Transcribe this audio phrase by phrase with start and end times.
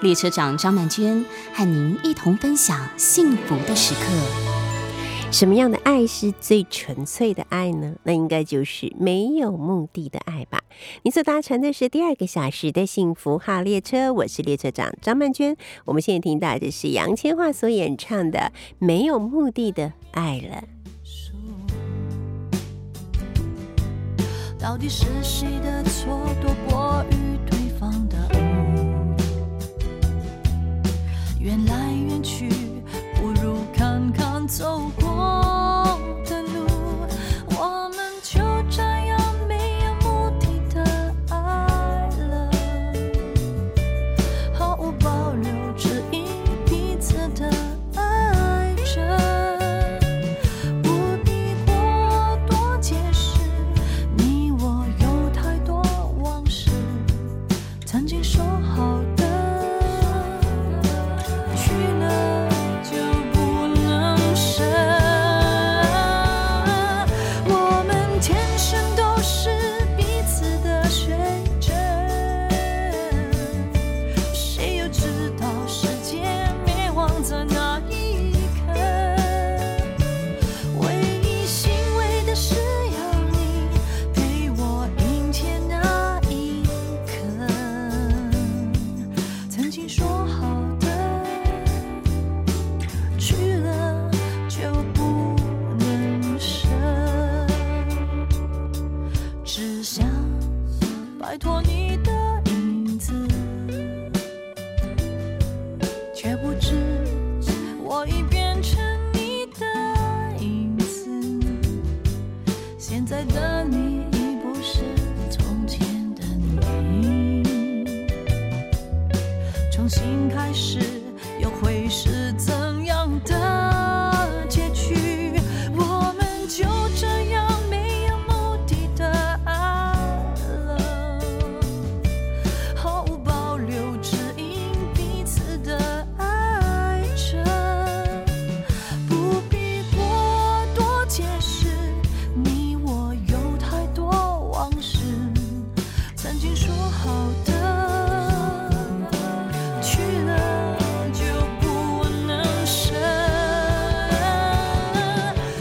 [0.00, 4.00] 列车长张曼娟和您一同分享幸福的时刻。
[5.30, 7.96] 什么样的爱是最纯粹的爱呢？
[8.04, 10.62] 那应该就是没有目的的爱吧。
[11.02, 15.56] 你所搭乘的是第二个小时的幸福号列车，我是列车长张曼娟。
[15.86, 18.38] 我们现在听到的是杨千嬅所演唱的
[18.78, 20.62] 《没有目的的爱了》。
[24.56, 27.36] 到底是谁的错多过于
[31.44, 32.48] 缘来缘去，
[33.16, 35.03] 不如看看走过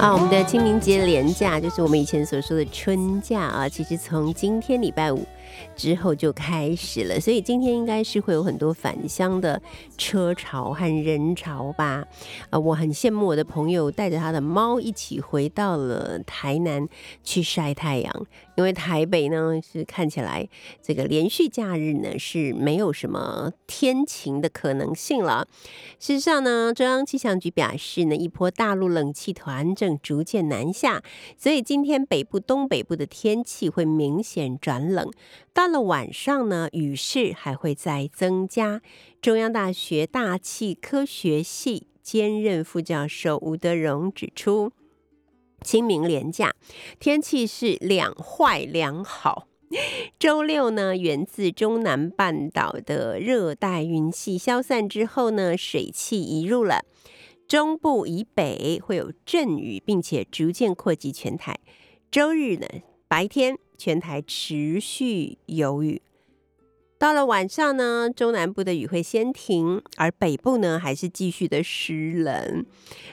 [0.04, 5.26] 啊，我们的清明节连假就是我们以前所说的春假啊，其实从今天礼拜五
[5.78, 9.62] 之后就开始了，所以今天应该是会有很多返乡的
[9.98, 12.06] 车潮和人潮吧。
[12.50, 16.86] 啊，我很羡慕我的朋友带着他的猫一起回到了台南
[17.24, 18.26] 去晒太阳，
[18.56, 20.48] 因为台北呢是看起来
[20.82, 25.48] 这个连续假日呢是没有什么天晴的可能性了。
[26.00, 31.02] 事实上呢，中央气象局表示呢，一波大陆冷气团正逐渐南下，
[31.38, 35.10] 所以今天北部、东北部的天气会明显转冷。
[35.54, 38.82] 到了晚上呢，雨势还会再增加。
[39.22, 44.72] 中央大学大气科学系兼任副教授吴德荣指出，
[45.64, 46.54] 清明连假
[47.00, 49.48] 天气是两坏两好。
[50.20, 56.86] 周六呢，源自中南半岛的热带云系消散之后呢，水汽移入了
[57.48, 61.58] 中部以北，会有阵雨，并且逐渐扩及全台。
[62.12, 62.68] 周日呢，
[63.08, 66.04] 白天全台持续有雨。
[67.04, 72.66] 到了晚上呢，中南部的雨会先停，而北部呢还是继续的湿冷。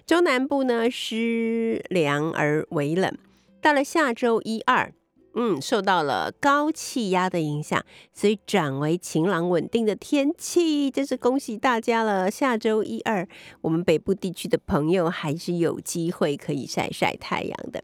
[0.06, 3.12] 中南部呢湿凉而微冷。
[3.60, 4.92] 到了下周一二，
[5.34, 12.30] 嗯，受到了高气压的影响，所以转为晴朗稳定的天气，真是恭喜大家了。
[12.30, 13.26] 下周一二，
[13.62, 17.82] 我们北部地区的朋友还是有机会可以晒晒太阳的。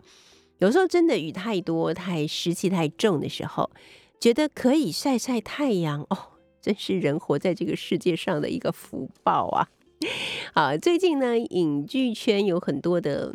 [0.58, 3.68] 有时候真的雨太多、太湿气太重的时候，
[4.18, 6.18] 觉得可以晒晒太阳哦，
[6.60, 9.68] 真是人活在这个世界上的一个福报啊！
[10.54, 13.34] 啊，最近呢，影剧圈有很多的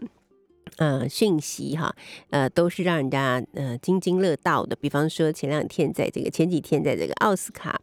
[0.78, 1.96] 呃讯息哈，
[2.30, 4.76] 呃都是让人家呃津津乐道的。
[4.76, 7.80] 比方说前两天在这个前几天在这个奥斯卡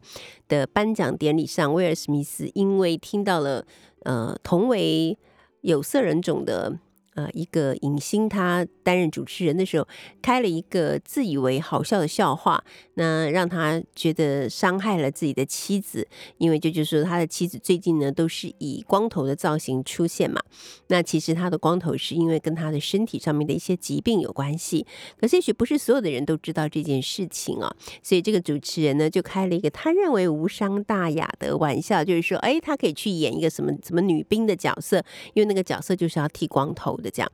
[0.49, 3.65] 的颁奖典礼上，威尔史密斯因为听到了
[4.03, 5.17] 呃同为
[5.61, 6.79] 有色人种的。
[7.19, 9.88] 呃，一个影星他担任主持人的时候，
[10.23, 12.62] 开了一个自以为好笑的笑话，
[12.94, 16.06] 那让他觉得伤害了自己的妻子，
[16.37, 20.41] 因为这就是说他的妻子最近呢都是以光头的造型出现嘛。
[20.87, 24.87] 那其实他的光头是因为跟他的身体上面的一些疾病有关系，
[25.20, 27.75] 可是也许不是所有的人都知道这件事情啊。
[28.00, 34.99] 所以这个主持人呢就开了一个他认为无伤大雅的玩笑，就是说，哎，他可以去演一个什么什么女兵的角色，
[35.35, 37.07] 因为那个角色就是要剃光头的。
[37.10, 37.32] 这样，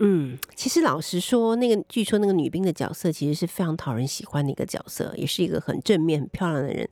[0.00, 6.88] 嗯，其实老实说，那个据说那个女兵的角色其实是非常讨人喜欢的一个角色，也是一个很正面、很漂亮的人。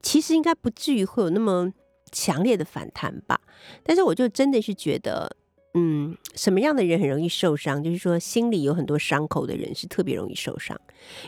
[0.00, 1.72] 其实应该不至于会有那么
[2.10, 3.40] 强烈的反弹吧。
[3.82, 5.36] 但是我就真的是觉得。
[5.74, 7.82] 嗯，什么样的人很容易受伤？
[7.82, 10.78] 就是说，心里有很多伤口的人是特别容易受伤，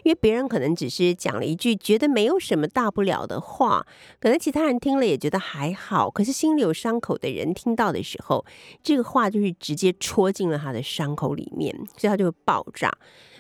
[0.03, 3.87] 因为别人可能只是讲了一句觉得没有什么大不了的话，
[4.21, 8.45] 可能其他人听了也觉得还好，可是心里有伤口的人听到的时候，
[8.83, 12.93] 这个话就是直接戳进了他的伤口里面，所以他就会爆炸。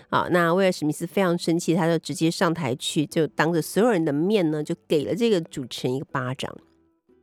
[0.09, 6.57] 好，那威尔史密斯非常生气，他就直接上台去，就当着所有人的面呢，就给了这个主持人一个巴掌。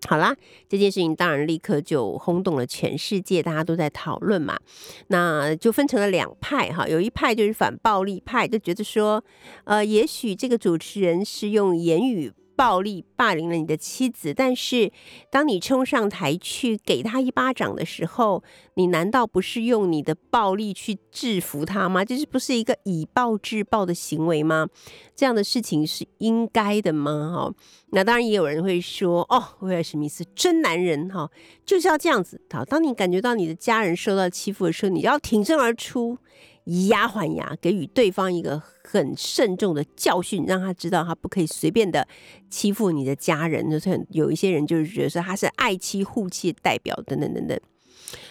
[0.07, 0.35] 好啦，
[0.67, 4.59] 这件事情当然立刻就轰动了全世界，大家都在讨论嘛。
[5.07, 9.23] 那就分成了两派哈，有一派就是反暴力派，就觉得说，
[9.63, 12.31] 呃，也许这个主持人是用言语。
[12.61, 14.91] 暴力霸凌了你的妻子，但是
[15.31, 18.43] 当你冲上台去给他一巴掌的时候，
[18.75, 22.05] 你难道不是用你的暴力去制服他吗？
[22.05, 24.67] 这是不是一个以暴制暴的行为吗？
[25.15, 27.33] 这样的事情是应该的吗？
[27.35, 27.55] 哈，
[27.93, 31.31] 那当然也有人会说，哦，威尔史密斯真男人哈，
[31.65, 32.39] 就是要这样子。
[32.51, 36.19] 好，当你感觉到你的家人受到欺负的时候，你要挺身而出。
[36.65, 42.07] 以牙还牙，给予对方一个很慎重的教训，让他知道他不可以随便的
[42.49, 43.69] 欺负你的家人。
[43.69, 47.59] 就是有一些人就是觉得说他是爱妻护妻的代表，等等等等。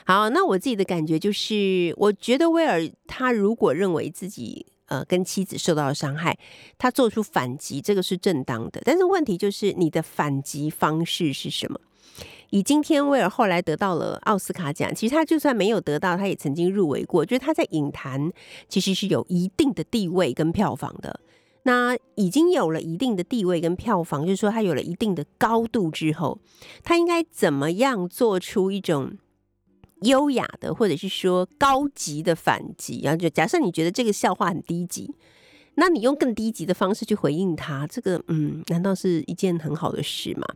[0.04, 6.38] 好，那我自己的感觉就是，我觉得威尔他如果认为自己呃跟妻子受到了伤害，
[6.78, 8.80] 他做出反击，这个是正当的。
[8.84, 11.80] 但是问题就是你的反击方式是什么？
[12.50, 17.24] 以今天威尔后来得到了奥斯卡奖，其实他就算没有得到，他也曾经入围过。
[17.24, 18.30] 就是他在影坛
[18.68, 21.20] 其实是有一定的地位跟票房的。
[21.62, 26.40] 那已经有了一定的地位跟票房，就是说他有了一定的高度之后，
[26.82, 29.12] 他应该怎么样做出一种
[30.02, 33.02] 优雅的，或者是说高级的反击？
[33.04, 35.14] 然后就假设你觉得这个笑话很低级，
[35.74, 40.46] 那你用更低级的方式去回应他，这个嗯，难道是一件很好的事吗？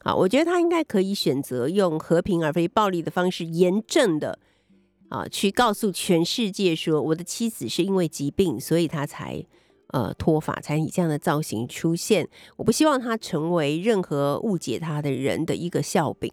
[0.00, 4.38] 啊，我觉得他应该可以选择用和平而非暴力的方式，严正的
[5.08, 9.44] 啊，去告诉全世界说，我的妻子是因为疾病，所以他才。
[9.92, 16.32] 呃，脱发才以这样的造型出现，我不希望他成为任何误解他的人的一个笑柄。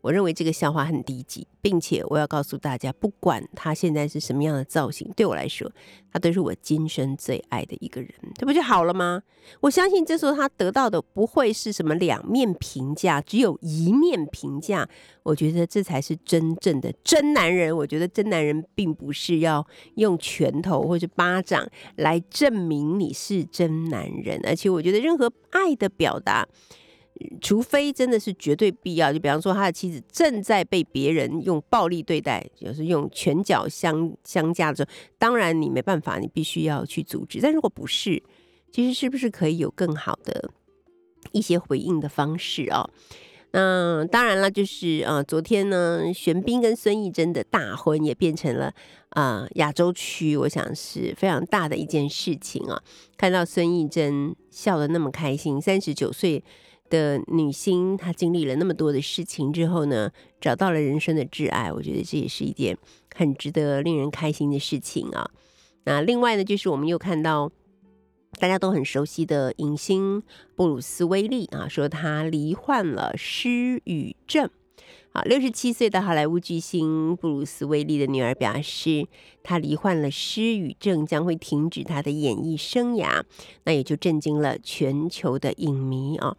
[0.00, 5.70] 我认为这个笑话很低级，并且我要告诉大家，不管他现在是什么样的造型，对我来说，
[6.12, 9.22] 他都是我今生最爱的一个人，这不就好了吗？
[9.60, 14.88] 我相信这时候他得到的不会是什么两面评价，只有一面评价。
[15.22, 17.76] 我觉得这才是真正的真男人。
[17.76, 22.98] 我觉得真男人并不是要用拳头或者巴掌来证明。
[22.98, 26.46] 你是真男人，而且我觉得任何爱的表达，
[27.40, 37.40] 除非真的是绝对必要，就比方说他的妻子正在被别人用暴力对待，就是用拳脚相相加的时候，当然你没办法，你必须要去阻止。
[37.40, 38.22] 但如果不是，
[38.70, 40.50] 其实是不是可以有更好的
[41.32, 42.88] 一些回应的方式啊？
[43.52, 48.70] 那当然了，就是呃，昨天呢，玄彬跟孙艺珍的大婚也变成了
[49.10, 52.82] 啊亚洲区，我想是非常大的一件事情啊。
[53.16, 56.44] 看到孙艺珍笑得那么开心，三十九岁
[56.88, 62.76] 的女星，她经历了那么多的事情之后呢，找到了人生的挚爱，我觉得这也是一件
[63.14, 65.30] 很值得令人开心的事情啊。
[65.84, 67.50] 那另外呢，就是我们又看到。
[68.38, 70.22] 大家都很熟悉的影星
[70.56, 74.50] 布鲁斯威利啊，说他罹患了失语症。
[75.12, 79.06] 啊，六十七岁的好莱坞巨星布鲁斯威利的女儿表示，
[79.42, 83.22] 他罹患了失语症，将会停止他的演艺生涯。
[83.64, 86.36] 那也就震惊了全球的影迷啊。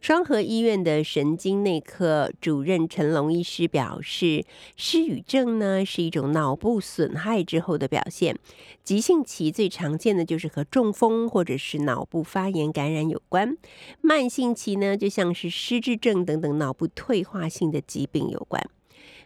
[0.00, 8.34] 双河医院的神经内科主任陈龙医师表示，失语症呢是一种脑部损害之后的表现，
[8.82, 13.58] 急性期最常见的就是和中风或者是脑部发炎感染有关，
[14.00, 18.70] 慢性期呢就像是失智症等等脑部退化性的疾病有关。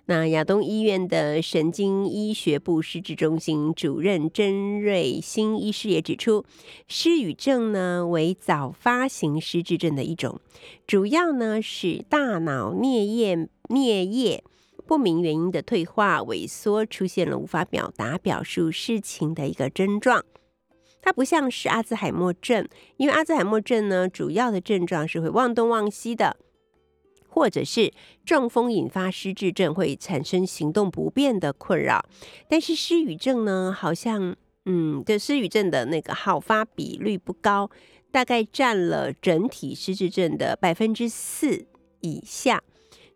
[0.06, 6.44] 那亚东医院的神经医学部失智中心主任甄瑞新医师也指出，
[6.86, 10.38] 失语症呢为早发型失智症的一种，
[10.86, 14.44] 主要呢是大脑颞叶颞叶
[14.86, 20.22] 不明原因的退化萎缩，出现了无法表达表述事情的一个症状。
[21.00, 22.68] 它不像是阿兹海默症，
[22.98, 26.36] 因为阿兹海默症呢主要的症状是会忘东忘西的。
[27.34, 27.92] 或者是
[28.24, 32.08] 中风引发失智症，会产生行动不便的困扰。
[32.48, 34.36] 但是失语症呢，好像
[34.66, 37.68] 嗯，这失语症的那个好发比率不高，
[38.12, 41.66] 大概占了整体失智症的百分之四
[42.02, 42.62] 以下。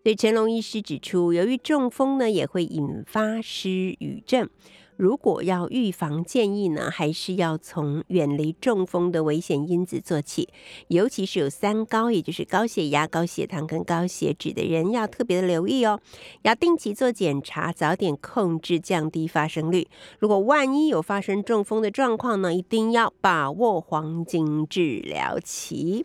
[0.03, 4.51] 所以陈龙医师指出，由于中风呢，也会引发失语症。
[4.99, 10.49] 如果要预防，建议呢还是要从远离中风的危险因子做起，
[10.89, 16.01] 尤其是有三高，也就是高血压、高血糖跟高血脂的人，要特别的留意哦。
[16.43, 19.87] 要定期做检查，早点控制，降低发生率。
[20.19, 26.05] 如果万一有发生中风的状况呢，一定要把握黄金治疗期。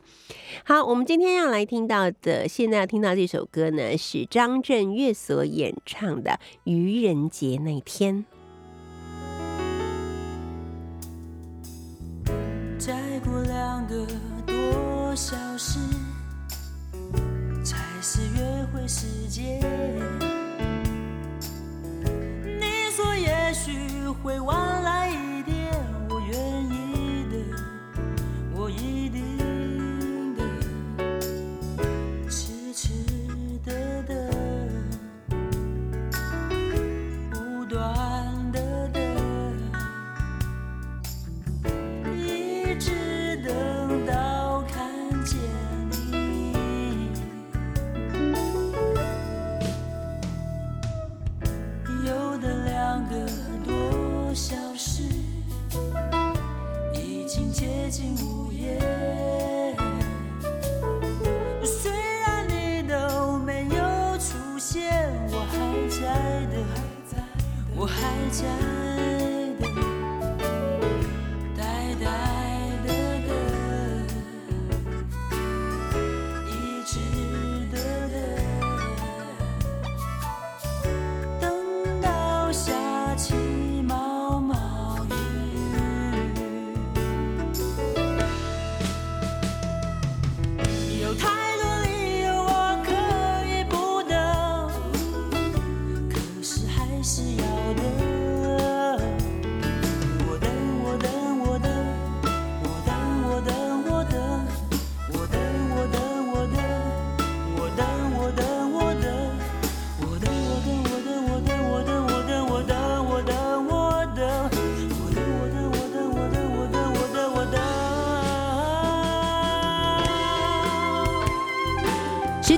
[0.65, 6.31] 好，我们今天要来听到的，现在要听到这首歌呢，是张震岳所演唱的
[6.65, 8.25] 《愚人节那天》。
[13.93, 14.07] 个
[14.47, 15.77] 多小时，
[17.63, 19.61] 才是约会时间。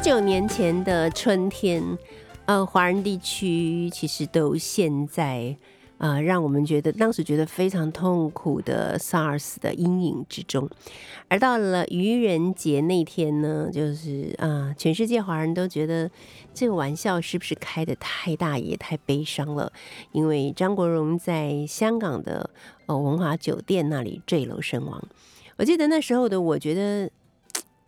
[0.06, 1.84] 九年前的春天，
[2.46, 5.58] 呃，华人地区其实都陷在
[5.98, 10.70] 呃，让我们觉得当时觉得非常痛苦的 SARS 的阴影之中。
[11.28, 16.08] 而到了愚人节那天呢，就是啊、全世界华人都觉得
[16.54, 19.74] 这个玩笑是不是开的太大，也太悲伤了。
[20.12, 22.48] 因为张国荣在香港的
[22.86, 25.04] 呃文华酒店那里坠楼身亡。
[25.58, 27.10] 我记得那时候的我觉得。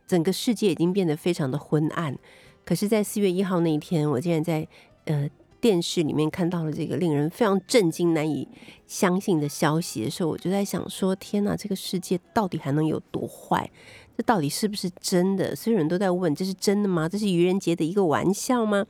[0.07, 2.17] 整个世界已经变得非常的昏暗。
[2.65, 4.67] 可是，在四月一号那一天，我竟然在
[5.05, 5.29] 呃
[5.61, 8.47] 电视里面看到了这个令人非常震惊、难以
[8.85, 13.69] 相信的消息的时候，我就在想说：天哪，这个世界到底还能有多坏？
[14.17, 15.55] 这到底是不是真的？
[15.55, 17.07] 所有人都在问：这是真的吗？
[17.07, 18.85] 这是愚人节的一个玩笑吗？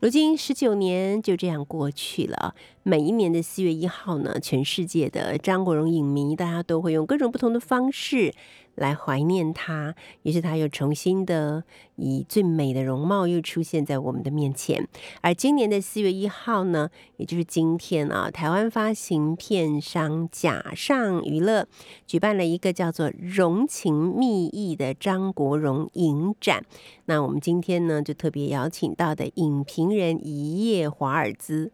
[0.00, 2.54] 如今十九年就这样过去了。
[2.84, 8.32] 每一年的四月一号呢，全世界的张国荣影迷，大家都会用各种不同的方式
[8.78, 9.94] 来怀念他。
[10.22, 11.62] 于是他又重新的
[11.96, 14.88] 以最美的容貌又出现在我们的面前。
[15.20, 21.66] 而今年的四月一号呢，也就是今天啊，台湾发行片商甲上娱乐
[22.06, 26.64] 举办了一个叫做“荣情蜜意”的张国荣影展。
[27.06, 31.72] 那我们今天呢，就特别邀请到的影评人一叶华尔兹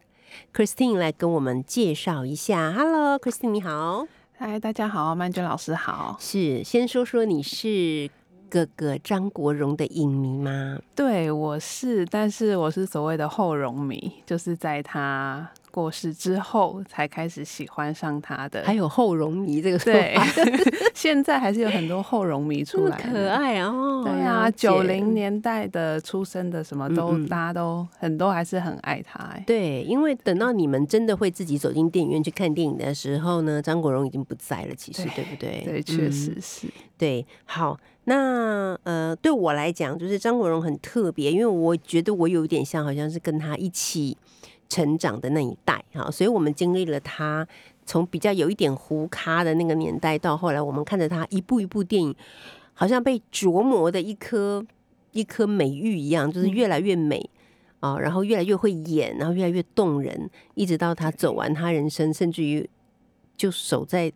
[0.53, 2.71] Christine 来跟我们介绍一下。
[2.71, 4.07] Hello，Christine，你好。
[4.37, 6.17] 嗨，大家好，曼娟老师好。
[6.19, 8.09] 是，先说说你是
[8.49, 10.77] 哥哥张国荣的影迷吗？
[10.93, 18.63] 对，我是，但是我是所谓的后荣迷，就是在他过世之后才开始喜欢上他的。
[18.63, 20.25] 还有后容迷这个说对法，，
[20.95, 24.01] 现在还是有很多后容迷出来的，可爱哦。
[24.05, 35.63] 对啊，九零年代的出生的什么都，嗯嗯大家都很多还是很爱他、哎对，因为等到你们真的会自己走进电影院去看电影的时候呢，张国荣已经不在了，其实对对不对？
[35.65, 36.67] 对，确嗯实是。
[36.97, 44.15] 对，好，那呃，对我来讲，就是张国荣很特别，因为我觉得我有一点像，好像是跟他一起
[44.69, 47.47] 成长的那一代哈，所以我们经历了他
[47.85, 52.15] 从比较有一点糊咖的那个年代，到后来我们看着他一部一部电影，
[52.73, 54.65] 好像被琢磨的一颗
[55.11, 57.29] 一颗美玉一样，就是越来越美。
[57.81, 62.67] 啊，然后越来越会演，然后越来越动人，一直到他走完他人生，甚至于
[63.37, 64.11] 就守在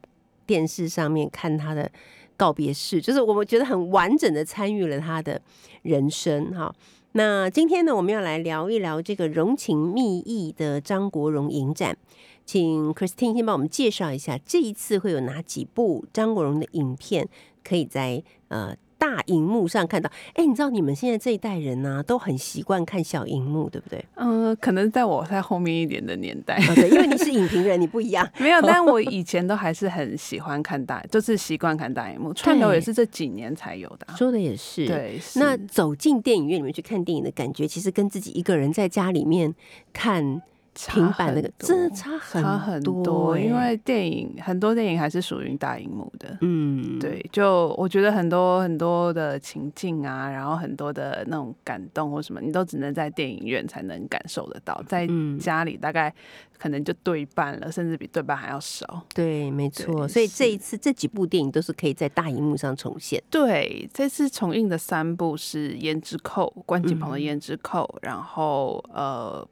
[0.48, 1.91] 电视上面看他的
[2.36, 5.39] 告别式，就是我们觉得很完整的参与了他的
[5.84, 6.74] 人生哈。
[7.20, 11.98] 那今天呢，我们要来聊一聊这个荣情蜜意的张国荣影展，
[12.46, 17.28] 请 Christine 先帮我们介绍一下，这一次会有哪几部张国荣的影片
[17.62, 18.74] 可以在呃
[19.20, 20.10] 大荧幕上看到？
[20.34, 24.04] 哎，你知道你们现在这一代人呢、都很习惯看小荧幕，对不对？
[24.16, 28.26] 嗯、可能在我在后面一点的年代，啊， 对，因为你是影评人，你不一样。
[28.40, 32.34] 没有， 但我以前都还是很喜欢看大，就是习惯看大荧幕。
[32.34, 39.54] 串流也是这几年才有的啊、说的也是，对，那走进电影院里面去看电影的感觉，其实跟自己一个人在家里面
[39.92, 40.42] 看差
[40.88, 46.38] 平板那个多真的差很差很多因为电影很多电影还是属于大荧幕的。
[46.41, 56.13] 嗯，对，就我觉得很多很多的情境啊，然后很多的那种感动或什么，你都只能在电影院才能感受得到，在嗯家里大概
[56.57, 59.05] 可能就对半了，甚至比对半还要少。
[59.13, 60.07] 对，没错。
[60.07, 63.21] 所以这一次这几部电影都是可以在大荧幕上重现。
[63.29, 69.48] 对，这次重映的三部是《胭脂扣》，关锦鹏的嗯《胭脂扣》，然后呃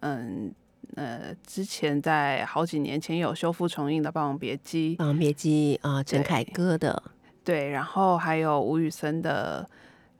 [0.00, 0.52] 嗯
[0.96, 7.02] 呃，之前在好几年前有修复重映的《霸王别姬》，《霸王别姬》啊，陈凯歌的
[7.42, 9.68] 对，然后还有吴宇森的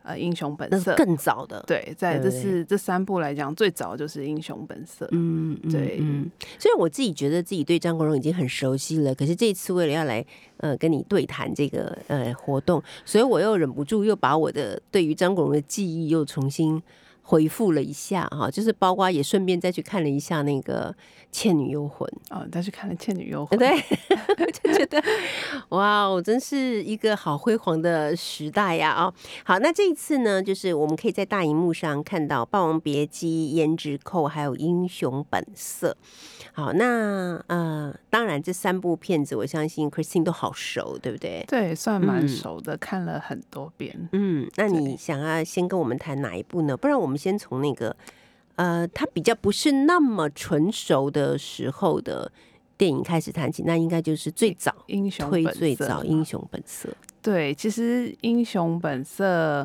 [0.02, 0.94] 呃《英雄本色。
[0.96, 1.62] 更早的。
[1.66, 5.06] 对，在这是这三部来讲，最早就是《英雄本色》。
[5.12, 10.24] 嗯，嗯对嗯，虽然我自己觉得自己对张国荣已经很熟悉了，可是这一次为了要来
[10.58, 16.82] 呃跟你对谈这个呃活动，所以我又忍不住又把我的对于张国荣的记忆又重新
[17.26, 20.92] 回复了一下哈，就是包括也顺便再去看了一下那个
[21.32, 22.06] 《倩女幽魂》。
[22.28, 23.58] 哦，再去看了《倩女幽魂》。
[23.58, 23.82] 对，
[24.52, 25.02] 就觉得
[25.70, 28.90] 哇哦，真是一个好辉煌的时代呀！
[28.90, 35.96] 啊、好，那这一次呢，就是我们可以在大荧幕上看到《霸王别姬》《胭脂扣》还有《英雄本色》。
[36.52, 41.44] 好，那呃，当然这三部片子，我相信 Christine 都好熟，对不对？
[41.48, 44.08] 对，算蛮嗯熟的，看了很多遍。
[44.12, 46.76] 嗯，那你想要先跟我们谈哪一部呢？
[46.76, 47.96] 不然我们先从那个
[48.54, 52.30] 呃，他比较不是那么纯熟的时候的
[52.76, 56.88] 电影开始谈起，那应该就是最早英雄推最早《英雄本色》。
[57.20, 59.62] 对，其实《英雄本色》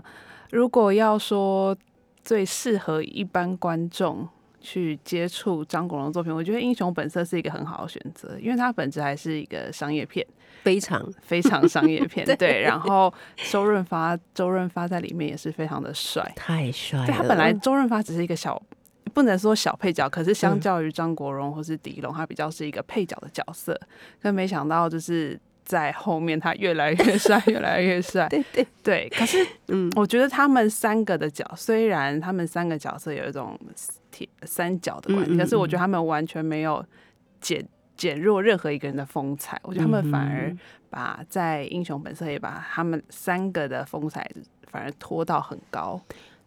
[0.50, 1.78] 如果要说
[2.24, 4.28] 最适合一般观众
[4.62, 10.26] 去接触张国荣的作品，我觉得《英雄本色》是一个很好的选择，因为它本质还是一个商业片，
[10.64, 12.26] 非常非常商业片。
[12.28, 13.14] 对对，然后
[13.50, 16.32] 周润发，周润发在里面也是非常的帅。
[16.36, 18.62] 太帅他本来周润发只是一个小。
[19.12, 23.78] 不能说小配角，可是相嗯较于张国荣或是狄龙，他比较是一个配角的角色。
[24.22, 28.30] 但没想到就是在后面他越来越帅，越来越帅。
[28.30, 33.60] 对对，对，可是嗯，我觉得他们三个的角，虽然他们三个角色有一种
[34.12, 36.86] 铁三角的关系，嗯嗯可是我觉得他们完全没有
[37.40, 39.60] 减减弱任何一个人的风采。
[39.64, 44.30] 我觉得他们反而嗯把在英雄本色也把他们三个的风采
[44.68, 46.02] 反而拖到很高。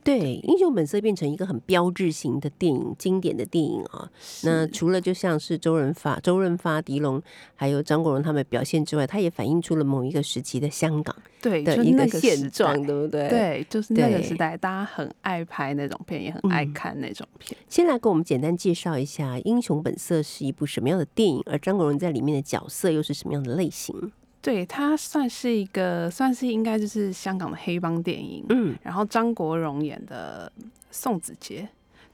[0.05, 4.11] 对《英雄本色》变成一个很标志型的电影，经典的电影啊。
[4.45, 7.23] 那除了就像是周润发、周润发、狄龙
[7.55, 13.29] 还有张国荣他们表现之外，它也反映出了某一个时期的香港对，的就是一个现状，对不对？。
[13.29, 17.57] 对，就是那个对时代，大家很爱拍那种片，也很爱嗯看那种片。
[17.69, 24.12] 先来给我们简单介绍一下《英雄本色》是一部什么样的电影，而张国荣在里面的角色又是什么样的类型？
[24.42, 28.44] 对，它算是一个，算是应该就是香港的黑帮电影。
[28.48, 30.52] 嗯然后张国荣演的
[30.90, 31.66] 宋子杰，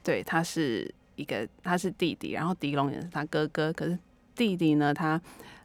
[0.04, 3.98] 对，他是一个他是弟弟，然后狄龙演的是他哥哥，可是
[4.36, 5.20] 弟弟呢，他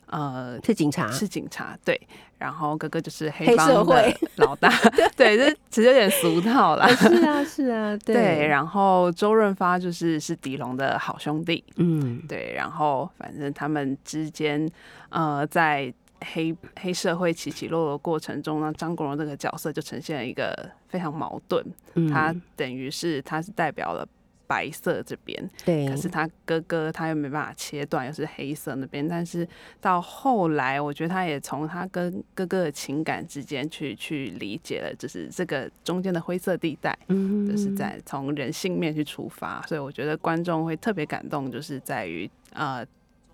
[0.06, 2.00] 呃是警察，是警察，对，
[2.38, 4.72] 然后哥哥就是黑黑帮的老大，
[5.18, 6.88] 对，这其实有点俗套啦。
[6.88, 14.68] 是啊是啊， 对，然后周润发就是是狄龙的好兄弟，嗯对，然后反正他们之间，
[15.10, 15.94] 呃，在
[16.24, 24.08] 黑黑社会起起落落过程中呢，张国荣这个角色就呈现了一个非常矛盾，嗯他等于是他是代表了。
[24.46, 29.08] 白色这边，对，可是他哥哥他又没办法切断，又是黑色那边。
[29.08, 29.48] 但是
[29.80, 39.62] 到后来，我觉得他也从他跟哥哥的情感之间去去理解了，就是这个中间的灰色地带，嗯就是在从人性面去出发。
[39.64, 42.86] 所以我觉得观众会特别感动，就是在于呃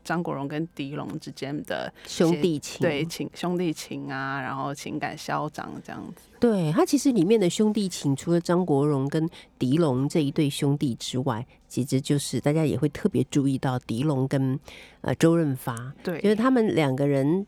[0.09, 6.23] 张国荣跟狄龙之间的兄弟情，对情兄弟情啊，然后情感嚣张这样子。
[6.39, 14.59] 对他其实里面的兄弟情，除了张国荣跟狄龙这一对兄弟之外，其实就是大家也会特别注意到狄龙跟
[15.01, 17.45] 呃周润发，对，因为他们两个人，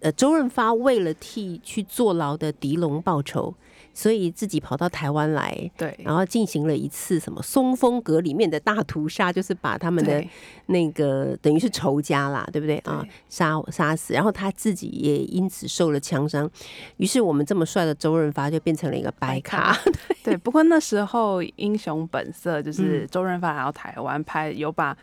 [0.00, 3.54] 呃，周润发为了替去坐牢的狄龙报仇，
[3.94, 5.70] 所以自己跑到台湾来。
[5.76, 10.24] 对，然后进行了一次什么松风阁里面的大屠杀，就是把他们的
[10.66, 13.04] 那个等于是仇家啦，对不对啊？
[13.28, 16.50] 杀杀死，然后他自己也因此受了枪伤。
[16.96, 19.76] 于是我们这么帅的周润发就变成了一个白卡，
[20.22, 24.96] 对，不过那时候《英雄本色》嗯就是周润发来到台湾拍，有把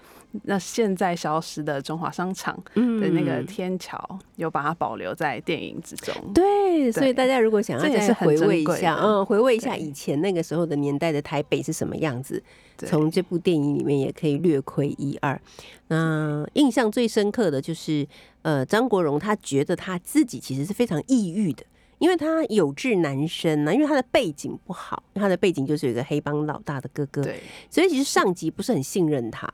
[0.43, 6.13] 那现在消失的中华商场的那个嗯天桥，有把它保留在电影之中。
[6.33, 12.41] 对，所以大家如果想要再回味一下，嗯，回味一下以前那个时候的年代的台北是什么样子，
[12.77, 15.39] 从这部电影里面也可以略窥一二。
[15.87, 18.07] 那印象最深刻的就是，
[18.43, 21.63] 呃，张国荣他觉得他自己其实是非常抑郁的。
[21.97, 29.45] 因为他有志难伸啊，因为他的背景不好，他的背景就是有一个黑帮老大的哥哥，对所以其实上级不是很信任他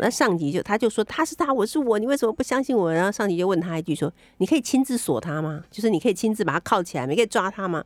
[0.00, 2.92] 那上级就他就说他是他，我是我，你为什么不相信我？
[2.92, 5.64] 然后上级就问他一句说：“你可以亲自锁他吗？
[5.70, 7.84] 就是你可以亲自把他铐起来，你可以抓他吗？”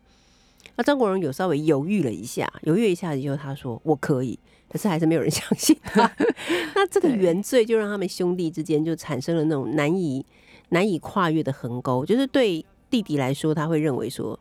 [0.77, 4.39] 那张国荣有稍微犹豫了一下，犹豫一下以后，他说：“我可以。”
[4.71, 6.11] 可是还是没有人 相信他。
[6.75, 10.25] 那这个原罪就让他们兄弟之间就产生了那种难以
[10.71, 14.39] 难以跨越的横沟，就是对弟弟来说，他会认为说，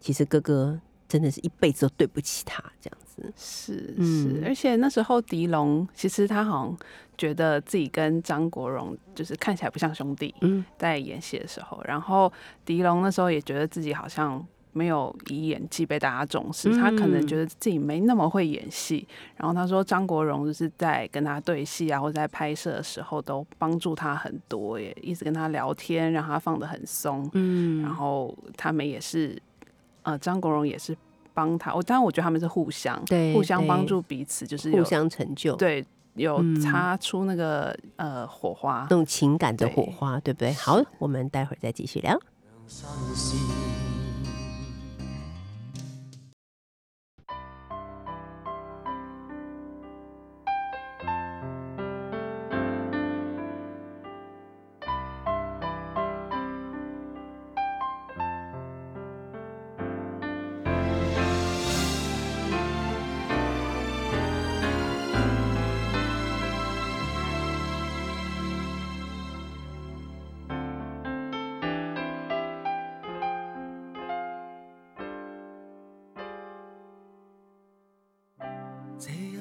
[0.00, 0.78] 其实哥哥
[1.14, 3.32] 真的是一辈子都对不起他这样子。
[3.36, 6.76] 是嗯是，而且那时候狄龙其实他好像
[7.16, 12.32] 觉得自己跟张国荣就是看起来不像兄弟，嗯，在演戏的时候，然后
[12.64, 19.06] 狄龙那时候也觉得自己好像没有以演技被大家重视，他可能嗯觉得自己没那么会演戏。
[19.36, 27.30] 然后他说张国荣就是在跟他对戏啊，或者在拍摄的时候都帮助他很多，也一直跟他聊天，让他放得很松。
[27.34, 29.40] 嗯然后他们也是，
[30.04, 30.96] 呃，张国荣也是
[31.34, 31.74] 帮他。
[31.74, 38.88] 我当然我觉得他们是互相对互相帮助彼此，就是互相成就，对有嗯擦出那个呃火花那。
[38.88, 40.52] 种情感的火花，对不对？
[40.52, 42.18] 好，我们待会儿再继续聊。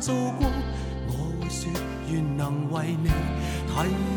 [0.00, 0.50] 做过，
[1.08, 1.70] 我会说
[2.10, 3.10] 愿能为你
[3.68, 3.72] 提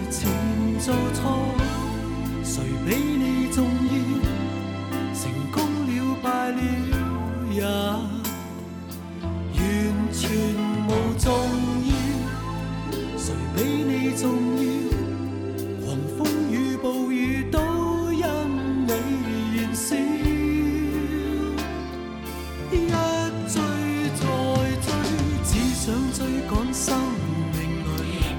[0.09, 0.31] 前
[0.79, 1.53] 做错。
[2.41, 4.32] 谁比你重要？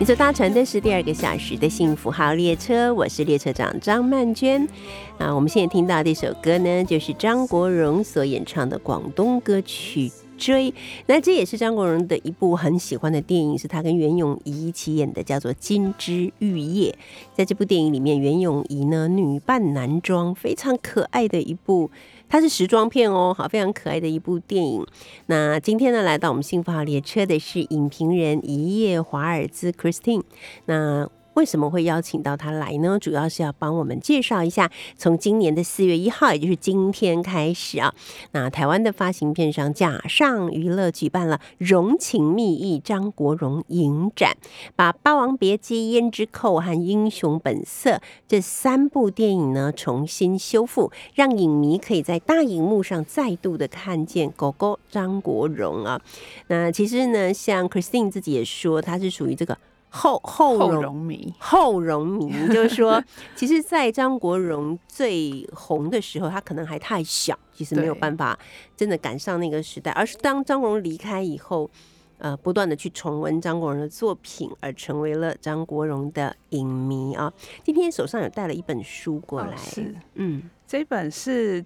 [0.04, 4.68] 你所搭乘的是第二个小时的幸福号列车，我是列车长张曼娟。
[5.16, 10.12] 啊，我们现在听到这首歌呢，就是张国荣所演唱的广东歌曲。
[10.36, 10.74] 追，
[11.06, 16.90] 那这也是张国荣的一部很喜欢的电影，是他跟袁咏仪一起演的，叫做《金枝玉叶》。
[17.34, 21.90] 在这部电影里面，袁咏仪呢女扮男装，非常可爱的一部，
[22.28, 24.84] 它是时装片哦，好，非常可爱的一部电影。
[25.26, 30.22] 那今天呢，来到我们幸福号列车的是影评人一夜华尔兹 Christine。
[30.66, 32.98] 那为什么会邀请到他来呢？
[32.98, 37.92] 主要是要帮我们介绍一下，从今年的四月一号，也就是今天开始啊，
[38.32, 44.36] 那台湾的发行片商甲上娱乐举办了《荣情蜜意》张国荣影展，
[44.76, 47.90] 把《霸王别姬》《胭脂扣》和《英雄本色》
[48.28, 56.00] 这三部电影呢重新修复，让影迷可以在大荧幕上再度的看见狗狗张国荣啊。
[56.46, 59.58] 那其实呢，像 Christine 自己也说，他是属于这个。
[59.96, 63.00] 后后后荣荣迷，后荣迷，就是说，
[63.36, 68.36] 其实，在张国荣最红的时候，他可能还太小，其实没有对办法
[68.76, 71.70] 真的赶上那个时代，而是当张国荣离开以后，
[72.18, 77.32] 呃，不断的去重温张国荣的作品，而成为了张国荣的影迷啊。
[77.62, 81.64] 今天手上有带了一本书过来，哦是嗯，这本是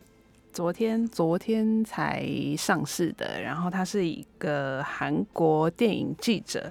[0.52, 6.70] 昨天昨天才上市的，然后他是一个韩国电影记者，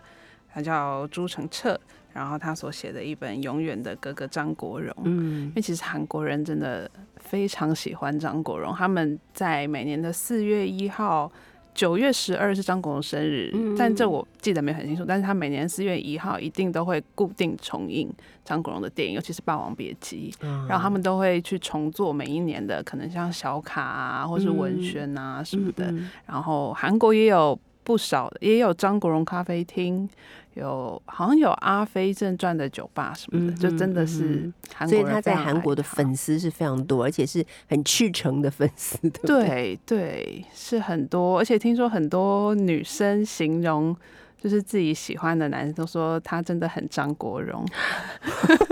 [0.57, 1.79] 他叫朱成澈，
[2.11, 4.89] 然后他所写的一本《永远的哥哥张国荣》。
[5.03, 11.31] 嗯因为其实韩国人真的非常喜欢张国荣，他们在每年的四月一号、
[11.75, 15.05] 九月十二是张国荣生日，嗯但这我记得没很清楚。
[15.05, 18.11] 但是他每年四月一号一定都会固定重映
[18.43, 20.33] 张国荣的电影，尤其是《霸王别姬》。
[20.67, 25.91] 然后他们都会去重做每一年的，可能像小卡啊，或是文轩啊什么的。
[25.91, 30.09] 嗯然后韩国也有不少的，也有张国荣咖啡厅，
[30.55, 39.47] 有好像有《阿飞正传》的酒吧什么的，嗯就真的嗯是韩所以他在韩国的粉丝是非常多，而且是很赤诚的粉丝，对不对？
[39.47, 43.95] 对对是很多，而且听说很多女生形容。
[44.39, 47.65] 就是自己喜欢的男生都说他真的很张国荣，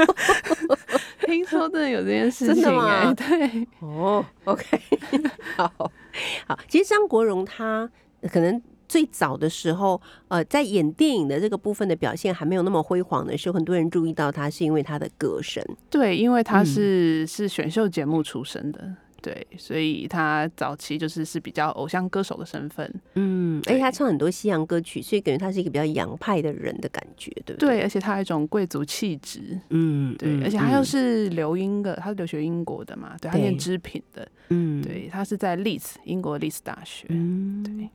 [1.25, 4.63] 听说真的有这件事真的情哎、吗对，哦，OK，
[5.57, 6.59] 好好。
[6.67, 7.89] 其实张国荣他
[8.31, 15.63] 可能最早的时候，呃，在演电影的这个部分的表现还没有那么辉煌的时候，很多人注意到他是因为他的歌声。
[15.89, 16.65] 对，因为他嗯。
[16.75, 27.77] 是、是选秀节目出身的，对，所以他早期就是是比较偶像歌手的身份，嗯，而且他唱很多西洋歌曲，所以感觉他是一个比较洋派的人的感觉，对不对？
[27.77, 37.89] 对，而且他有一种贵族气质，嗯，对，嗯而且他又嗯是留英的，他是留学英国的嘛，对，他念织品的，嗯，对，他是在利兹英国利兹大学，嗯，对。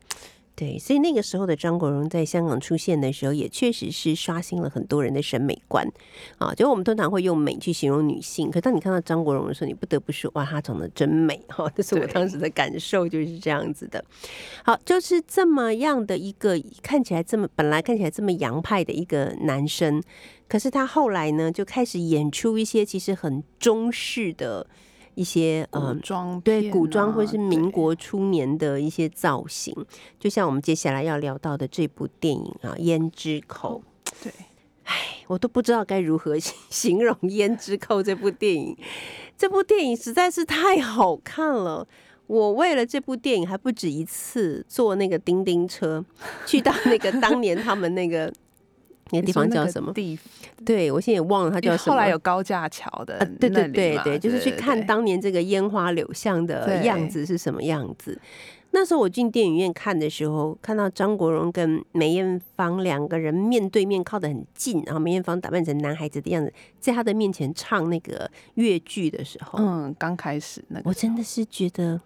[0.60, 5.90] 对，所以那个时候的张国荣在香港出现的时候，也确实是刷新了很多人的审美观
[6.36, 6.52] 啊。
[6.54, 14.04] 就我们通常会用美去形容女性，可当你看到张国荣的时候，你不得不说哇，她长得真美哈、这是我当时的感受，就是这样子的。
[14.62, 20.02] 好，就是这么样的一个看起来这么本来看起来这么洋派的一个男生，
[20.46, 24.66] 可是他后来呢就开始演出一些其实很中式的
[25.20, 29.74] 一些古嗯装对古装或啊是民国初年的一些造型，
[30.18, 33.82] 就像我们接下来要聊到的这部电影啊，《胭脂扣》。
[34.22, 34.32] 对，
[35.26, 38.74] 我都不知道该如何 形形容《胭脂扣》这部电影。
[39.36, 41.86] 这部电影实在是太好看了。
[42.26, 46.02] 我为了这部电影还不止一次坐那个叮叮车，
[46.46, 48.32] 去到那个当年他们那个
[49.12, 49.92] 那个地方叫什么？
[49.92, 50.18] 地？
[50.64, 51.94] 对我现在也忘了它叫什么。
[51.94, 58.20] 后来有高架桥的啊，对对对对，就是去看当年这个烟花柳巷的样子是什么样子。
[58.72, 72.00] 那时候我进电影院看的时候，看到张国荣跟梅艳芳两个人面对面靠得很近，然后梅艳芳打扮成男孩子的样子，在他的面前唱那个越剧的时候，嗯，刚开始那个我真的是觉得，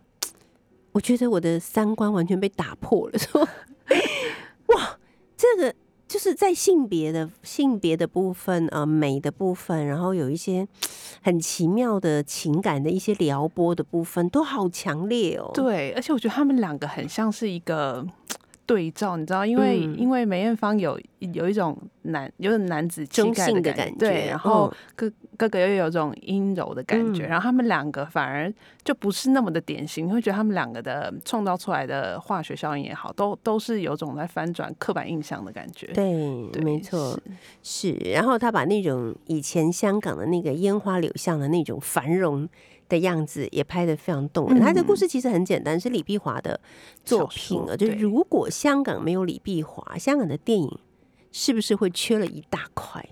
[0.93, 3.19] 我觉得我的三观完全被打破了。
[3.19, 3.47] 说，
[4.75, 4.99] 哇，
[5.37, 5.75] 这个
[6.15, 10.65] 就是在性别的性别的部分啊、呃美的部分，然后有一些
[11.25, 18.07] 很奇妙的情感的一些撩拨的部分，都好强烈哦。，对，而且我觉得他们两个很像是一个
[18.67, 20.99] 对照，你知道，因为、嗯因为梅艳芳有
[21.33, 35.87] 有一种男有点男子气中概性的感觉然后嗯哥哥哥又有种阴柔的感觉，嗯然后他们两个反而就不是那么的典型，你会觉得他们两个的创造出来的化学效应也好，都都是有种在翻转刻板印象的感觉。
[35.89, 37.19] 对，对没错，
[37.63, 37.93] 是。
[38.13, 42.49] 然后他把那种以前香港的那个烟花柳巷的那种繁荣
[42.95, 44.61] 的样子也拍得非常动人。
[44.61, 46.59] 他的故事其实很简单，是李碧华的
[47.05, 47.77] 作品啊。
[47.77, 50.79] 就如果香港没有李碧华，香港的电影
[51.33, 53.05] 是不是会缺了一大块？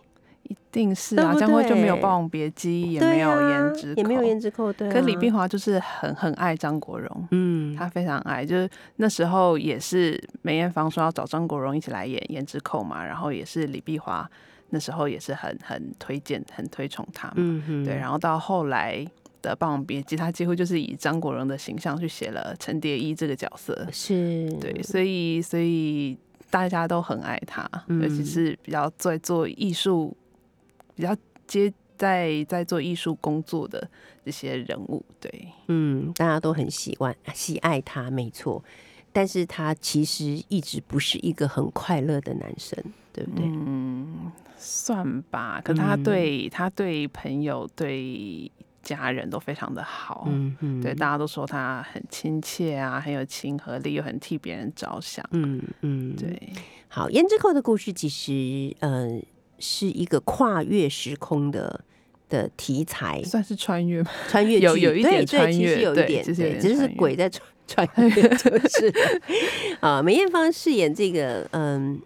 [0.44, 4.40] 一定是啊，对不这样会就没有《霸王别姬》，也没有啊胭脂，也没有胭。
[4.40, 4.92] 脂扣，对、啊。
[4.92, 14.28] 可是李碧华就是很很爱张国荣，嗯，他非常爱，就是那时候也是梅艳芳说要找张国荣一起来演《胭脂扣》嘛，然后也是李碧华
[14.70, 19.06] 那时候也是很很推荐、很推崇他嘛，嗯，对，然后到后来
[19.42, 26.16] 的《霸王别姬》，他几乎就是以张国荣的形象去写了陈蝶衣这个角色，是，对，所以所以
[26.48, 30.16] 大家都很爱他，嗯尤其是比较在做艺术、
[30.94, 31.14] 比较
[31.46, 33.86] 接在在做艺术工作的
[34.24, 38.62] 这些人物，对，嗯，大家都很喜欢喜爱他，没错。
[39.14, 43.44] 但是他其实一直不是一个很快乐的男生，对不对？
[43.44, 45.60] 嗯，算吧。
[45.62, 48.50] 可他嗯对、他对朋友、对
[48.82, 55.24] 家人都非常的好，嗯嗯对，大家都说他很亲切啊，很有亲和力，又很替别人着想。
[55.30, 56.14] 嗯嗯，。
[56.16, 56.52] 对，
[56.88, 59.20] 好，胭脂扣的故事其实呃
[59.58, 61.84] 是一个跨越时空的
[62.28, 64.10] 的题材，算是穿越吗？
[64.28, 68.90] 穿越剧有有一点对对，其穿越对实有一点，对，只是鬼在穿穿越就是
[69.80, 70.02] 了啊。
[70.02, 72.00] 梅艳芳饰演这个嗯。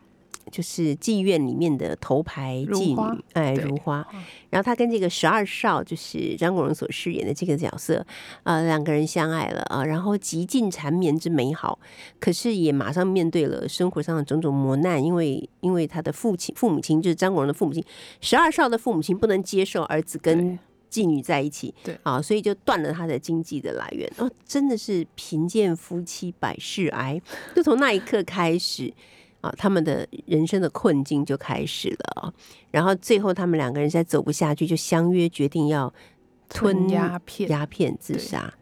[0.51, 4.07] 就是妓院里面的头牌妓女，哎，如花。
[4.49, 8.05] 然后他跟这个十二少，就是张国荣所饰演的这个角色，
[8.45, 11.79] 呃，两个人相爱了啊，然后极尽缠绵之美好，
[12.21, 17.85] 可是也马上面对了生活上的种种磨难，因为因为他的父亲父母亲就是张国荣的父母亲，
[18.21, 24.11] 十二少的父母亲不能接受儿子跟妓女在一起，对啊，所以就断了他的经济的来源。
[24.19, 27.21] 哦，真的是贫贱夫妻百事哀，
[27.55, 28.95] 就从那一刻开始。
[29.47, 32.33] 啊，他们的人生的困境就开始了啊，
[32.71, 35.93] 然后最后他们两个人实在走不下去，就相约决定要
[36.49, 38.53] 吞吞鸦片鸦片自对杀。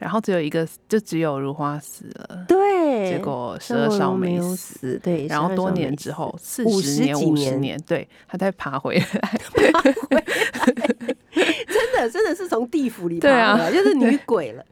[0.00, 4.78] 然后只有一个，就只有如花死了，对，结果十二少没有死。
[4.78, 9.04] 死，对，然后多12少没死年之后，四五十十年、五十年，对，他再爬回来
[11.32, 14.64] 真的真的是从地府里爬回来，就是女 鬼了。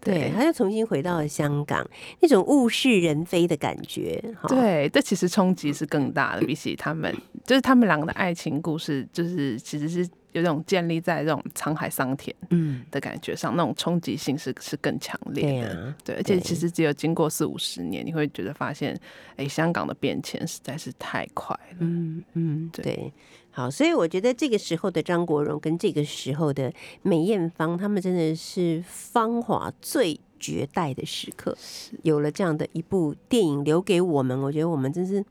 [0.00, 1.86] 对，他又重新回到了香港，
[2.20, 4.22] 那种物是人非的感觉。
[4.40, 15.68] 哈，对，这其实冲击是更大的，比起他们，就是他们两个的爱情故事，就是其实是有种建立在这种沧海桑田嗯，的感觉上，那种冲击性是是更强烈的。
[15.70, 18.98] 啊，对，而且其实只有经过四五十年，你会觉得发现，
[19.36, 21.76] 哎，香港的变迁实在是太快了。
[21.80, 23.12] 嗯嗯，对对。
[23.50, 31.56] 好，所以我觉得这个时候的张国荣跟这个时候的梅艳芳，他们真的是芳华最绝代的时刻。
[32.04, 35.24] 有了这样的一部电影留给我们，我觉得我们真是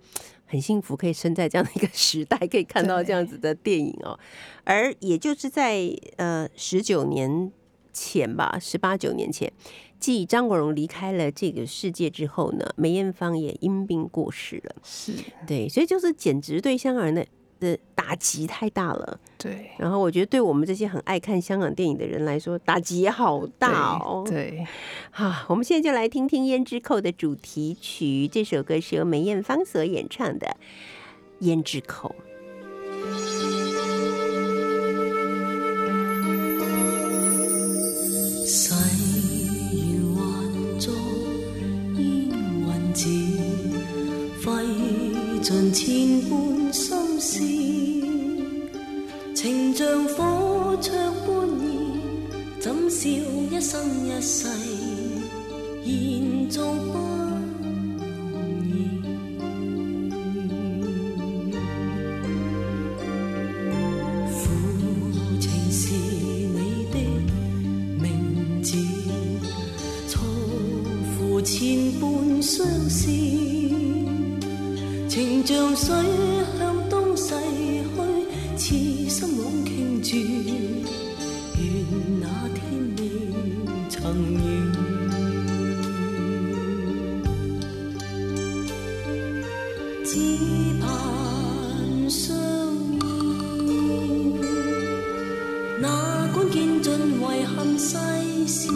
[0.47, 4.17] 很幸福，可以生在这样的一个 时代，可以看到这样子的电影哦。
[4.63, 5.79] 而也就是在
[6.15, 7.51] 呃十九年
[7.93, 9.51] 前吧，十八九年前，
[9.99, 14.75] 继张国荣离开了这个世界之后呢，梅艳芳也因病过世了。
[14.83, 15.13] 是，
[15.45, 17.25] 对，所以就是简直对香港人的
[17.59, 19.19] 的打击太大了。
[19.37, 24.23] 对，然后我觉得对我们这些很爱看香港电影的人来说，打击也好大哦。
[24.27, 24.65] 对，
[25.11, 30.57] 好，我们现在就来听听《胭脂扣》的主题曲，这首歌是由梅艳芳所演唱的
[31.45, 32.09] 《胭脂扣》。
[45.71, 47.39] 千般心思，
[49.35, 50.93] 情像火灼
[51.25, 51.63] 般热，
[52.59, 54.47] 怎笑一生一世，
[55.83, 56.97] 延续不
[58.31, 58.67] 容易。
[64.33, 64.39] 负
[65.39, 66.57] 情是你
[66.91, 66.95] 的
[68.01, 68.75] 名字，
[70.07, 70.21] 错
[71.17, 73.11] 付千般相思，
[75.17, 75.95] 情像水
[76.59, 77.33] 向东逝
[78.55, 80.15] 去，痴心枉倾注，
[81.57, 81.65] 愿
[82.21, 82.61] 那天
[82.99, 83.01] 未
[83.89, 84.37] 曾遇。
[90.05, 90.11] 只
[90.79, 90.87] 盼
[92.07, 92.37] 相
[93.65, 94.37] 依，
[95.81, 97.97] 哪管见尽遗憾世
[98.47, 98.69] 事，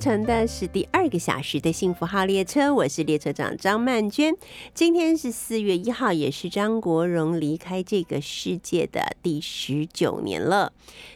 [0.00, 4.34] 乘的是第二个小时的幸福号列车，我是列车长张曼娟。
[4.72, 10.72] 今天是四月一号，也是张国荣离开这个世界的第十九年了。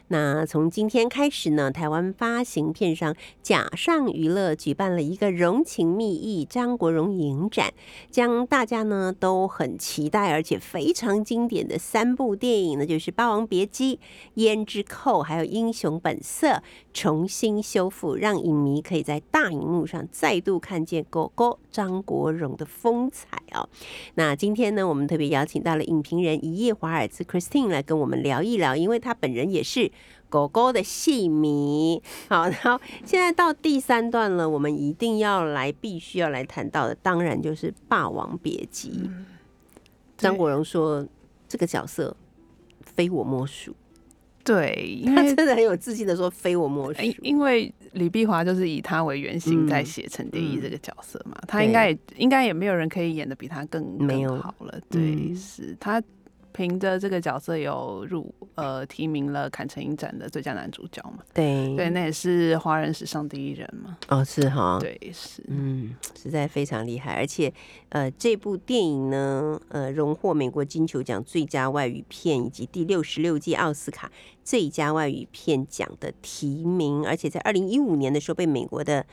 [0.08, 7.72] 那从今天开始呢，台湾发行片商假上娱乐举办了一个荣情蜜意张国荣影展，
[8.10, 13.96] 将大家呢都很期待而且非常经典的三部电影呢，就是《霸王别姬》
[14.56, 16.48] 《胭脂扣》还有《英雄本色》
[16.92, 23.68] 重新修复，让影迷可以在大荧幕上再度看见狗狗张国荣的风采哦。
[24.14, 29.90] 那今天呢，我们特别邀请到了影评人一夜华尔兹 Christine 来跟我们聊一聊，因为他本人也是
[30.28, 32.02] 狗狗的戏迷。
[32.28, 38.90] 好，然后现在到第三段了，我们一定要来，必须要来谈到的，当然就是《霸王别姬》。
[40.16, 41.06] 张国荣说
[41.48, 42.16] 这个角色
[42.80, 43.74] 非我莫属，
[44.44, 47.00] 对，因他为真的很有自信的说非我莫属。
[47.02, 54.78] 因因为李碧华就是以他为原型在写陈蝶衣这个角色嘛，他应该也应该也没有人可以演的比他更没有更好了。
[54.90, 56.02] 对，嗯是他
[56.56, 61.74] 凭着这个角色有入呃提名了坎城影展的最佳男主角嘛，对。
[61.74, 63.98] 对，那也是华人史上第一人嘛。
[64.06, 67.52] 哦，是哈，对，是，嗯，实在非常厉害，而且
[67.88, 74.12] 呃，这部电影呢，呃，荣获美国金球奖最佳外语片以及第六十六届奥斯卡
[74.44, 79.02] 最佳外语片奖的提名，而且在二零一五年的时候被美国的《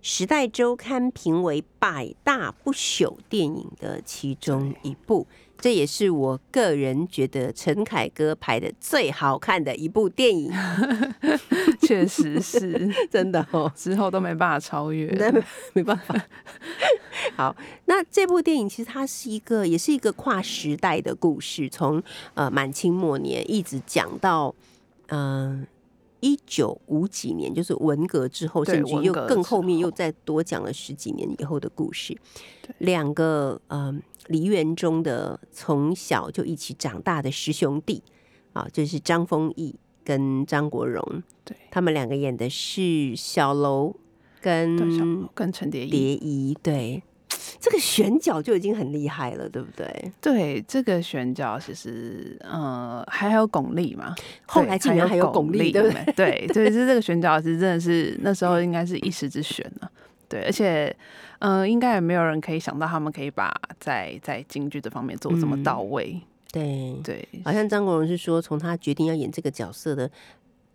[0.00, 5.26] 时代周刊》评为百大不朽电影的其中一部。
[5.64, 10.52] 这也是我个人觉得陈凯歌拍的最好看的一部电影，
[11.80, 13.72] 确实是， 真的哦。
[13.74, 15.06] 之后都没办法超越。
[15.18, 15.42] 那没
[15.72, 16.14] 没办法。
[17.34, 17.56] 好，
[17.86, 22.02] 那这部电影其实它是一个，也是一个跨时代的故事，从
[22.34, 24.54] 呃满清末年一直讲到
[25.06, 25.66] 嗯
[26.24, 29.58] 一九五几年，就是文革之后，甚至又更后。
[29.58, 32.16] 后面又再多讲了十几年以后的故事。
[32.78, 38.02] 两个嗯梨园中的从小就一起长大的师兄弟
[38.54, 41.54] 啊，就是张丰毅跟张国荣，对。
[41.70, 43.94] 他们两个演的是小楼
[44.40, 47.02] 跟跟陈蝶衣，蝶衣，对，
[47.64, 50.12] 这个选角就已经很厉害了，对不对？
[50.20, 56.12] 对这个选角其实呃还有巩俐嘛，后来竟然还有巩俐，对不对？
[56.14, 59.90] 对对，就是这个选角其实真的是 那时候应该是一时之选了。
[60.28, 60.94] 对，而且，
[61.38, 66.20] 嗯、应该也没有人可以想到他们可以把在在京剧这方面做得这么嗯到位。
[66.52, 70.10] 对，对，好像张国荣是说，从他决定要演这个角色的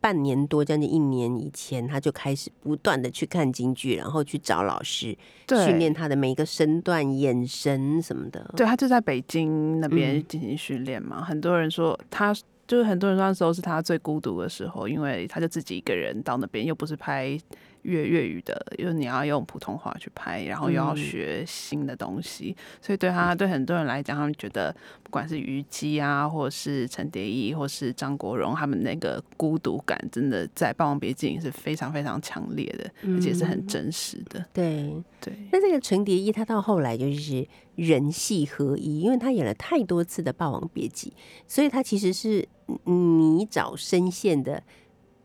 [0.02, 5.18] 半年多，将近一年以前，他就开始不断的去看京剧，然后去找老师
[5.66, 8.54] 训练他的每一个身段、眼神什么的。
[8.56, 11.24] 对他就在北京那边嗯进行训练嘛。
[11.24, 12.34] 很多人说他
[12.68, 17.38] 就是很多人说那时候是他最孤独的时候，因为他就自己一个人到那边，又不是拍
[17.84, 34.46] 粤粤语的，因为你要用普通话去拍，然后又要学新的东西，所以对他对很多人来讲，他们觉得不管是虞姬啊，或是陈蝶衣，或是张国荣，他们那个孤独感，真的在《霸王别姬》是非常非常强烈的，而且是很真实的。
[34.54, 41.10] 对，对，那这个陈蝶衣，他到后来就是人戏合一，因为他演了太多次的《霸王别姬》，
[41.48, 42.48] 所以他其实是
[42.86, 44.62] 泥沼深陷的。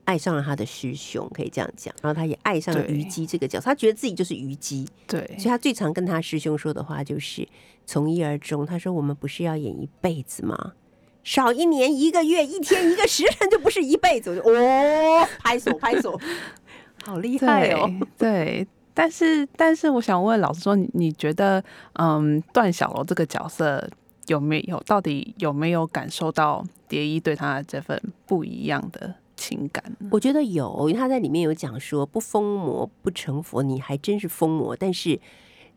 [0.04, 7.46] 爱上了他的师兄，可以这样讲，然后他也爱上了虞姬这个角色，他觉得自己就是虞姬，对所以他最常跟他师兄说的话就是
[7.86, 8.66] 从一而终。
[8.66, 10.72] 他说：“我们不是要演一辈子吗？
[11.22, 16.20] 少一年、一个月、一天、一个时辰就不是一辈子。”我就哦， 拍手拍手，
[17.04, 17.90] 好厉害哦！
[18.18, 23.88] 对，但是但是我想问老师说，你你觉得嗯，段小楼这个角色
[24.26, 29.14] 有没有到底有没有感受到蝶衣对他的这份不一样的
[29.44, 29.84] 情感？
[30.10, 34.74] 我觉得有，因为他在里面有讲说，不疯魔不成佛，你还真是疯魔。
[34.74, 35.20] 但是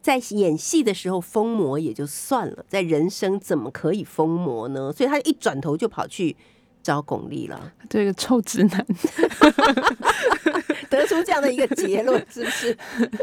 [0.01, 4.93] 在演戏的时候疯魔也就算了，在人生怎么可以疯魔呢？
[4.93, 6.37] 所以他一转头就跑去
[6.87, 8.85] 找巩俐了，这个臭直男，
[10.89, 12.77] 得出这样的一个结论，是不是？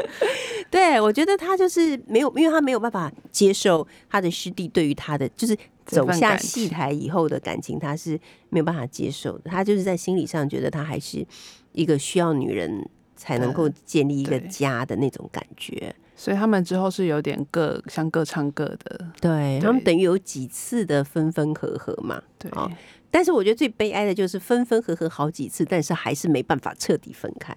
[0.70, 5.56] 对，我觉得他就是没有，因为他没有办法接受他的师弟对于他的就是
[5.86, 9.50] 走下戏台以后的感情，他是没有办法接受的。
[9.50, 11.26] 他就是在心理上觉得他还是
[11.72, 12.86] 一个需要女人
[13.16, 15.94] 才能够建立一个家的那种感觉。
[16.16, 22.22] 所以他们之后是有点各像各唱各的，对他们等于有几次的分分合合嘛。
[22.38, 22.70] 对，好
[23.14, 27.54] 但是我觉得最悲哀的就是分分合合好几次，但是还是没办法彻底分开。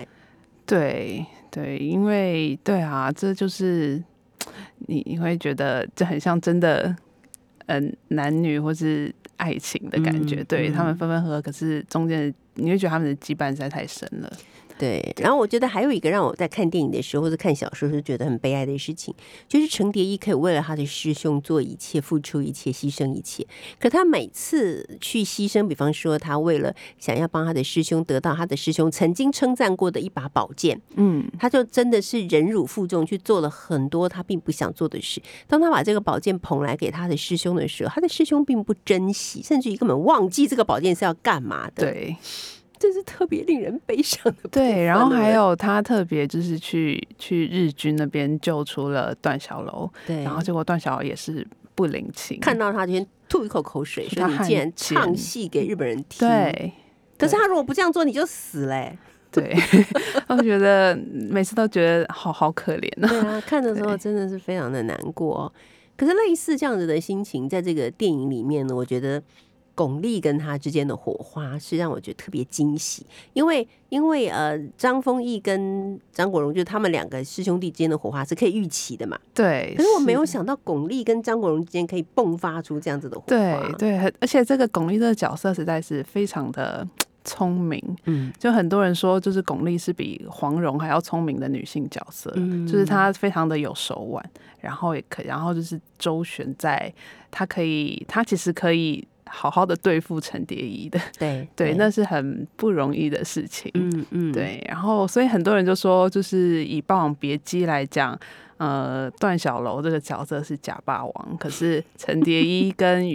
[0.67, 3.99] 对对，因为对啊，这就是
[4.85, 6.95] 你你会觉得这很像真的，
[7.65, 10.41] 嗯、男女或是爱情的感觉。
[10.41, 14.31] 嗯对他们嗯分分合合，可是中间你会觉得他们的羁绊实在太深了。
[14.78, 19.13] 对，然后我觉得还有一个让我在看电影的时候或者看小说时候觉得很悲哀的事情，
[19.47, 23.45] 就是程蝶衣可以为了他的师兄做一切、付出一切、牺牲一切，
[23.80, 35.21] 可他每次去牺牲，比方说他为了想要帮他的师兄得到他的师兄曾经称赞过的一把宝剑，嗯，他就真的是忍辱负重去做了很多他并不想做的事。
[35.47, 42.15] 当他把这个宝剑捧来给他的师兄的时候，他的师兄并不珍惜，甚至于根本忘记这个宝剑是要干嘛的。，对
[42.80, 44.49] 这是特别令人悲伤的。
[44.51, 56.73] 对，然后还有他特别就是去去日军那边救出了段小楼，对，然后结果段小楼也是不领情，看到他就先吐一口口水，说你竟然唱戏给日本人听。，对。
[57.17, 58.95] 可是他如果不这样做，你就死嘞、
[59.32, 59.51] 对，
[60.30, 63.09] 我觉得每次都觉得好好可怜啊。
[63.09, 65.53] 对啊，看的时候真的是非常的难过哦。
[65.95, 69.19] 可是类似这样子的心情，在这个电影里面呢，我觉得
[69.78, 79.15] 巩俐跟他之间的火花是让我觉得特别惊喜，因为因为呃，张丰毅跟张国荣就是他们两个师兄弟之间的火花是可以预期的嘛。
[79.36, 83.28] 对，可是我没有想到巩俐跟张国荣之间可以迸发出这样子的火花。
[83.28, 86.86] 对对，而且这个巩俐这个角色实在是非常的
[87.23, 94.28] 聪明，嗯就很多人说，就是巩俐是比黄蓉还要聪明的女性角色，嗯就是她非常的有手腕，
[94.59, 96.91] 然后也可，然后就是周旋在，
[97.30, 108.17] 她可以，她其实可以好好的对付陈蝶衣的， 对 对，那是很不容易的事情，嗯嗯，对，然后所以很多人就说，就是以《霸王别姬》来讲，
[108.57, 113.09] 呃，段小楼这个角色是假霸王，可是陈蝶衣跟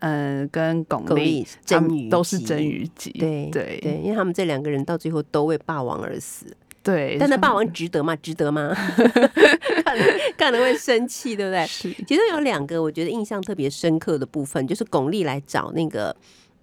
[0.00, 3.80] 嗯、 呃跟巩巩俐真都是真虞姬，对对。
[3.82, 6.46] 对，因为他们这两个人到最后都为霸王而死，
[6.86, 8.14] 对，但那霸王值得吗？
[8.16, 8.72] 值得吗？
[9.84, 10.04] 看了
[10.38, 11.66] 看了会生气，对不对？
[11.66, 16.14] 是其中有两个我觉得印象特别深刻的部分，就是巩俐来找那个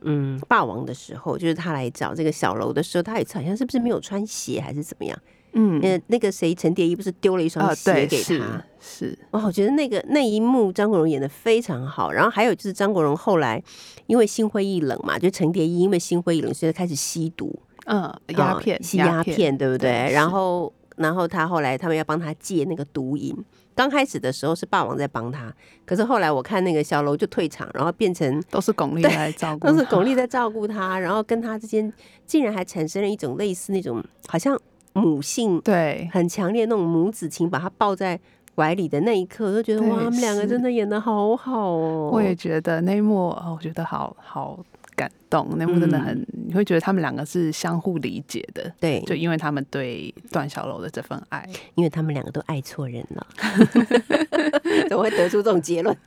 [0.01, 5.19] 嗯霸王的时候，就是他来找这个小楼的时候，他有一次好像是不是没有穿鞋还是怎么样？
[5.55, 8.65] 嗯那，那个谁陈蝶衣不是丢了一双啊，鞋给他？
[8.80, 12.11] 是，哇，我觉得那个那一幕张国荣演的非常好。
[12.11, 13.61] 然后还有就是张国荣后来
[14.07, 17.55] 因为心灰意冷嘛，就陈蝶衣因为心灰意冷，所以开始吸毒，
[17.86, 19.92] 嗯，鸦啊片，吸鸦片，对不对？
[20.08, 23.36] 对然后，然后他后来他们要帮他戒那个毒瘾。
[23.76, 25.52] 刚开始的时候是霸王在帮他，
[25.84, 31.92] 可是后来我看那个小楼就退场，然后变成都是巩 俐来照顾，都是巩俐在照顾他，然后跟他之间
[32.28, 34.56] 竟然还产生了一种类似那种好像
[34.94, 38.20] 母性对，很强烈那种母子情，把他抱在
[38.56, 42.12] 怀里的那一刻，我就觉得哇，他们两个真的演的好好哦。
[42.14, 44.72] 我也觉得那一幕，啊我觉得好好感
[45.34, 53.28] 动，那一幕真的很，你会觉得他们两个是相互理解的，对，就因为他们对段小楼的这份爱，因为他们两个都爱错人了，
[54.88, 55.98] 怎么会得出这种结论？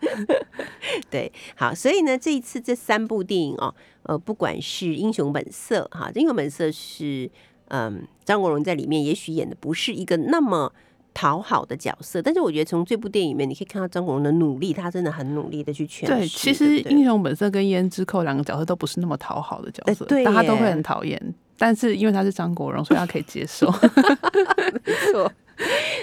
[1.11, 3.75] 对，好，所以呢，这一次这三部电影哦，
[4.05, 7.29] 呃，不管是《英雄本色》哈，《英雄本色》是
[7.69, 10.73] 嗯张国荣在里面也许演的不是一个那么。
[11.17, 16.07] 讨好的角色，但是我觉得从这部电影里面，你可以看到张国荣的努力，他真的很努力的去诠释。
[16.07, 21.19] 对，其实英雄本色跟胭脂扣两个角色都不是那么讨好的角色，大家都会很讨厌。
[21.57, 23.73] 但是因为他是张国荣，所以他可以接受。
[24.85, 25.33] 没错。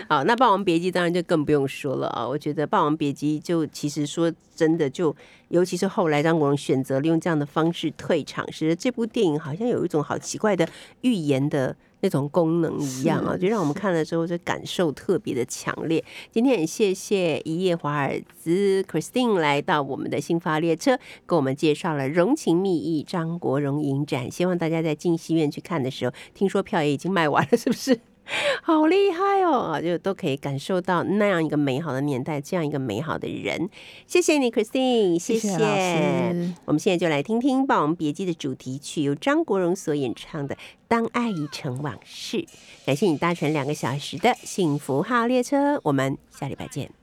[0.09, 2.27] 好，那《霸王别姬》当然就更不用说了啊！
[2.27, 5.15] 我觉得《霸王别姬》就其实说真的就，
[5.49, 10.67] 尤其是后来张国荣选择利用这样的方式退场，使得这部电影好像有一种好奇怪的
[11.01, 16.03] 预言的那种功能一样啊，就让我们看了之后就感受特别的强烈。
[16.29, 27.97] 今天很谢谢一夜华尔兹 Christine 来到我们的新发列车，给我们介绍了《荣情蜜意》张国荣影展，希望大家在进戏院去看的时候，听说票也已经卖完了，是不是？
[28.63, 29.73] 好厉害哦！
[29.73, 33.69] 啊，就都可以感受到那样一个美好的年代，这样一个美好的人。
[34.07, 36.53] 谢谢你，Christine，谢谢。
[36.65, 40.55] 我们现在就来听听《霸王别姬》的主题曲，由张国荣所演唱的
[40.87, 42.37] 《当爱已成往事》。
[42.85, 47.02] 感谢你搭乘两个小时的幸福号列车，我们下礼拜见。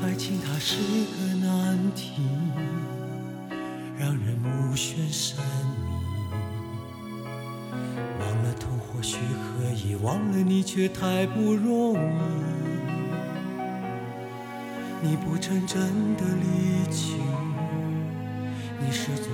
[0.00, 2.22] 爱情它是个难题，
[3.98, 5.78] 让人目眩神迷。
[8.20, 11.98] 忘了痛或许可以，忘了你却太不容易。
[15.02, 15.80] 你不曾真
[16.16, 17.14] 的离去。
[18.80, 19.27] 你是。